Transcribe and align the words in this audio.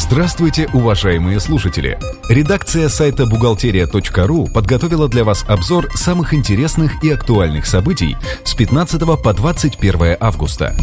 Здравствуйте, 0.00 0.68
уважаемые 0.72 1.40
слушатели! 1.40 1.98
Редакция 2.28 2.88
сайта 2.88 3.26
бухгалтерия.ру 3.26 4.46
подготовила 4.46 5.08
для 5.08 5.24
вас 5.24 5.44
обзор 5.48 5.90
самых 5.92 6.32
интересных 6.32 7.02
и 7.02 7.10
актуальных 7.10 7.66
событий 7.66 8.16
с 8.44 8.54
15 8.54 9.00
по 9.20 9.34
21 9.34 10.16
августа. 10.20 10.76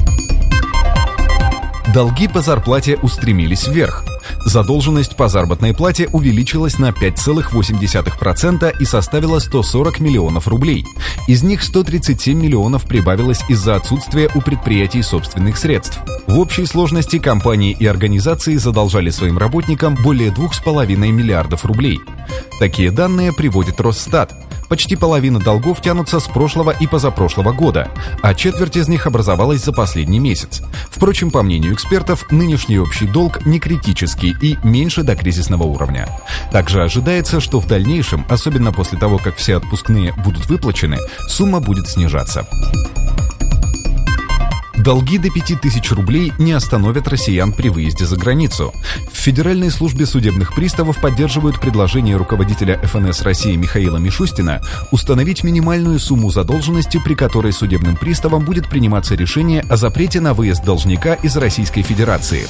Долги 1.93 2.28
по 2.28 2.41
зарплате 2.41 2.98
устремились 2.98 3.68
вверх. 3.68 4.04
Задолженность 4.46 5.16
по 5.16 5.28
заработной 5.28 5.73
плате 5.73 6.10
увеличилась 6.12 6.78
на 6.78 6.89
5,8% 6.89 8.76
и 8.80 8.86
составила 8.86 9.40
140 9.40 10.00
миллионов 10.00 10.48
рублей. 10.48 10.86
Из 11.28 11.44
них 11.44 11.64
137 11.64 12.40
миллионов 12.40 12.84
прибавилось 12.84 13.41
из-за 13.50 13.76
отсутствия 13.76 14.30
у 14.36 14.41
предприятий 14.41 15.02
собственных 15.02 15.58
средств. 15.58 16.00
В 16.27 16.40
общей 16.40 16.66
сложности 16.66 17.20
компании 17.20 17.76
и 17.77 17.86
организации 17.86 18.55
задолжали 18.55 19.09
своим 19.09 19.38
работникам 19.38 19.96
более 19.96 20.30
2,5 20.30 20.96
миллиардов 20.96 21.66
рублей. 21.66 21.99
Такие 22.60 22.91
данные 22.91 23.34
приводит 23.34 23.82
Росстат– 23.82 24.34
Почти 24.70 24.96
половина 24.96 25.40
долгов 25.40 25.82
тянутся 25.82 26.20
с 26.20 26.28
прошлого 26.28 26.72
и 26.72 26.88
позапрошлого 26.88 27.52
года, 27.52 27.92
а 28.22 28.34
четверть 28.34 28.78
из 28.78 28.88
них 28.88 29.05
образовалась 29.05 29.64
за 29.64 29.72
последний 29.72 30.20
месяц. 30.20 30.62
Впрочем, 30.90 31.32
по 31.32 31.44
мнению 31.44 31.74
экспертов, 31.74 32.32
нынешний 32.32 32.80
общий 32.80 33.08
долг 33.08 33.46
не 33.46 33.60
критический 33.60 34.36
и 34.41 34.58
меньше 34.64 35.04
до 35.04 35.16
кризисного 35.16 35.64
уровня. 35.64 36.08
Также 36.52 36.82
ожидается, 36.82 37.40
что 37.40 37.60
в 37.60 37.68
дальнейшем, 37.68 38.26
особенно 38.30 38.72
после 38.72 38.98
того, 38.98 39.18
как 39.18 39.36
все 39.36 39.58
отпускные 39.58 40.14
будут 40.14 40.48
выплачены, 40.48 40.98
сумма 41.27 41.60
будет 41.60 41.88
снижаться. 41.88 42.48
Долги 44.85 45.17
до 45.17 45.31
5000 45.31 45.91
рублей 45.94 46.31
не 46.38 46.52
остановят 46.52 47.07
россиян 47.07 47.52
при 47.52 47.70
выезде 47.70 48.05
за 48.05 48.17
границу. 48.17 48.71
В 49.12 49.17
Федеральной 49.17 49.71
службе 49.71 50.05
судебных 50.05 50.54
приставов 50.54 51.01
поддерживают 51.01 51.60
предложение 51.60 52.18
руководителя 52.18 52.77
ФНС 52.84 53.23
России 53.23 53.55
Михаила 53.55 53.98
Мишустина 53.98 54.62
установить 54.91 55.43
минимальную 55.43 55.98
сумму 55.98 56.29
задолженности, 56.29 57.01
при 57.04 57.15
которой 57.15 57.51
судебным 57.51 57.95
приставам 57.95 58.45
будет 58.45 58.70
приниматься 58.70 59.15
решение 59.15 59.62
о 59.62 59.76
запрете 59.76 60.21
на 60.21 60.35
выезд 60.35 60.63
должника 60.63 61.15
из 61.15 61.35
Российской 61.35 61.82
Федерации. 61.82 62.45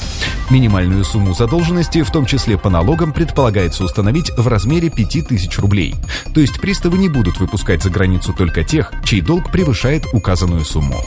Минимальную 0.50 1.06
сумму 1.06 1.34
задолженности, 1.34 2.02
в 2.02 2.12
том 2.12 2.26
числе 2.26 2.58
по 2.58 2.70
налогам, 2.70 3.14
предполагается 3.14 3.86
установить 3.86 4.32
в 4.36 4.46
размере 4.50 4.90
5000 4.90 5.58
рублей. 5.60 5.96
То 6.34 6.42
есть 6.42 6.60
приставы 6.60 6.98
не 6.98 7.08
будут 7.08 7.40
выпускать 7.40 7.82
за 7.82 7.90
границу 7.90 8.34
только 8.34 8.66
тех, 8.66 8.92
чей 9.06 9.22
долг 9.22 9.54
превышает 9.54 10.04
указанную 10.12 10.66
сумму. 10.66 11.02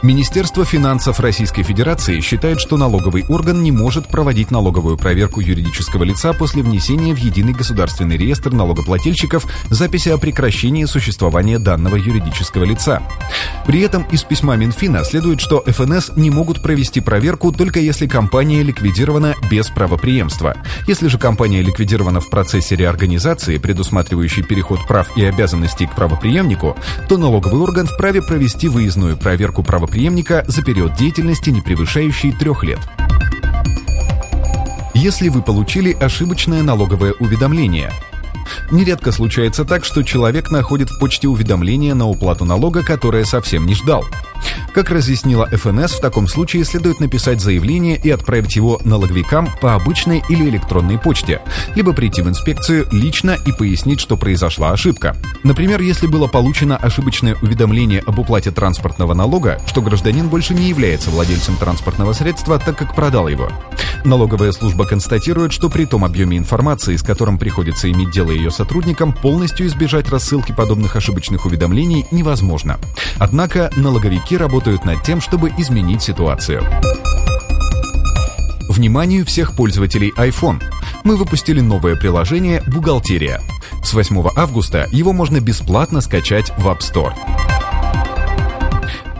Министерство 0.00 0.64
финансов 0.64 1.18
Российской 1.18 1.64
Федерации 1.64 2.20
считает, 2.20 2.60
что 2.60 2.76
налоговый 2.76 3.24
орган 3.28 3.64
не 3.64 3.72
может 3.72 4.06
проводить 4.06 4.52
налоговую 4.52 4.96
проверку 4.96 5.40
юридического 5.40 6.04
лица 6.04 6.32
после 6.32 6.62
внесения 6.62 7.12
в 7.12 7.18
Единый 7.18 7.52
государственный 7.52 8.16
реестр 8.16 8.52
налогоплательщиков 8.52 9.44
записи 9.70 10.10
о 10.10 10.18
прекращении 10.18 10.84
существования 10.84 11.58
данного 11.58 11.96
юридического 11.96 12.62
лица. 12.62 13.02
При 13.66 13.80
этом 13.80 14.04
из 14.04 14.22
письма 14.22 14.56
Минфина 14.56 15.04
следует, 15.04 15.40
что 15.40 15.62
ФНС 15.66 16.12
не 16.16 16.30
могут 16.30 16.62
провести 16.62 17.00
проверку 17.00 17.52
только 17.52 17.80
если 17.80 18.06
компания 18.06 18.62
ликвидирована 18.62 19.34
без 19.50 19.68
правоприемства. 19.68 20.56
Если 20.86 21.08
же 21.08 21.18
компания 21.18 21.62
ликвидирована 21.62 22.20
в 22.20 22.30
процессе 22.30 22.76
реорганизации, 22.76 23.58
предусматривающей 23.58 24.42
переход 24.42 24.86
прав 24.86 25.16
и 25.16 25.24
обязанностей 25.24 25.86
к 25.86 25.94
правоприемнику, 25.94 26.76
то 27.08 27.18
налоговый 27.18 27.60
орган 27.60 27.86
вправе 27.86 28.22
провести 28.22 28.68
выездную 28.68 29.16
проверку 29.16 29.62
правоприемника 29.62 30.44
за 30.46 30.62
период 30.62 30.94
деятельности, 30.94 31.50
не 31.50 31.60
превышающий 31.60 32.32
трех 32.32 32.64
лет. 32.64 32.80
Если 34.94 35.28
вы 35.28 35.42
получили 35.42 35.92
ошибочное 35.92 36.62
налоговое 36.62 37.12
уведомление– 37.12 37.92
Нередко 38.70 39.12
случается 39.12 39.64
так, 39.64 39.84
что 39.84 40.02
человек 40.02 40.50
находит 40.50 40.90
в 40.90 40.98
почте 40.98 41.28
уведомление 41.28 41.94
на 41.94 42.08
уплату 42.08 42.44
налога, 42.44 42.84
которое 42.84 43.24
совсем 43.24 43.66
не 43.66 43.74
ждал. 43.74 44.04
Как 44.78 44.92
разъяснила 44.92 45.46
ФНС, 45.46 45.94
в 45.94 46.00
таком 46.00 46.28
случае 46.28 46.64
следует 46.64 47.00
написать 47.00 47.40
заявление 47.40 48.00
и 48.00 48.10
отправить 48.10 48.54
его 48.54 48.80
налоговикам 48.84 49.48
по 49.60 49.74
обычной 49.74 50.22
или 50.28 50.48
электронной 50.48 51.00
почте, 51.00 51.40
либо 51.74 51.92
прийти 51.92 52.22
в 52.22 52.28
инспекцию 52.28 52.86
лично 52.92 53.36
и 53.44 53.50
пояснить, 53.50 53.98
что 53.98 54.16
произошла 54.16 54.70
ошибка. 54.70 55.16
Например, 55.42 55.80
если 55.80 56.06
было 56.06 56.28
получено 56.28 56.76
ошибочное 56.76 57.36
уведомление 57.42 58.04
об 58.06 58.20
уплате 58.20 58.52
транспортного 58.52 59.14
налога, 59.14 59.60
что 59.66 59.82
гражданин 59.82 60.28
больше 60.28 60.54
не 60.54 60.68
является 60.68 61.10
владельцем 61.10 61.56
транспортного 61.56 62.12
средства, 62.12 62.60
так 62.60 62.78
как 62.78 62.94
продал 62.94 63.26
его. 63.26 63.50
Налоговая 64.04 64.52
служба 64.52 64.86
констатирует, 64.86 65.52
что 65.52 65.68
при 65.68 65.86
том 65.86 66.04
объеме 66.04 66.38
информации, 66.38 66.94
с 66.94 67.02
которым 67.02 67.36
приходится 67.36 67.90
иметь 67.90 68.12
дело 68.12 68.30
ее 68.30 68.52
сотрудникам, 68.52 69.12
полностью 69.12 69.66
избежать 69.66 70.08
рассылки 70.08 70.52
подобных 70.52 70.94
ошибочных 70.94 71.46
уведомлений 71.46 72.06
невозможно. 72.12 72.78
Однако 73.18 73.72
налоговики 73.76 74.36
работают 74.68 74.84
над 74.84 75.02
тем, 75.02 75.20
чтобы 75.20 75.50
изменить 75.56 76.02
ситуацию. 76.02 76.62
Вниманию 78.68 79.24
всех 79.24 79.54
пользователей 79.54 80.12
iPhone! 80.16 80.62
Мы 81.04 81.16
выпустили 81.16 81.60
новое 81.60 81.96
приложение 81.96 82.62
«Бухгалтерия». 82.66 83.40
С 83.82 83.94
8 83.94 84.28
августа 84.36 84.86
его 84.92 85.14
можно 85.14 85.40
бесплатно 85.40 86.02
скачать 86.02 86.52
в 86.58 86.68
App 86.68 86.80
Store. 86.80 87.14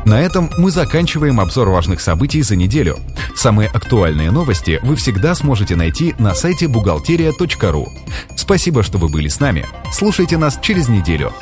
На 0.04 0.20
этом 0.20 0.50
мы 0.58 0.70
заканчиваем 0.70 1.40
обзор 1.40 1.70
важных 1.70 2.02
событий 2.02 2.42
за 2.42 2.54
неделю. 2.54 2.98
Самые 3.34 3.70
актуальные 3.70 4.30
новости 4.30 4.80
вы 4.82 4.96
всегда 4.96 5.34
сможете 5.34 5.76
найти 5.76 6.14
на 6.18 6.34
сайте 6.34 6.68
бухгалтерия.ру. 6.68 7.92
Спасибо, 8.36 8.82
что 8.82 8.98
вы 8.98 9.08
были 9.08 9.28
с 9.28 9.40
нами. 9.40 9.66
Слушайте 9.92 10.36
нас 10.36 10.58
через 10.60 10.88
неделю. 10.88 11.32